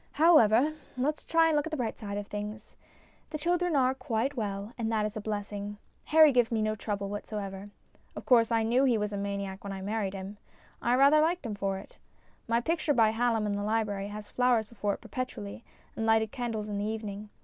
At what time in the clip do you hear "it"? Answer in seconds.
11.77-11.99, 14.95-15.01